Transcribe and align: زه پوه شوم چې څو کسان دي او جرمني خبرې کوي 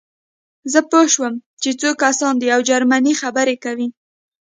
زه 0.71 0.79
پوه 0.89 1.05
شوم 1.13 1.33
چې 1.61 1.69
څو 1.79 1.89
کسان 2.01 2.33
دي 2.41 2.47
او 2.55 2.61
جرمني 2.69 3.13
خبرې 3.21 3.55
کوي 3.63 3.87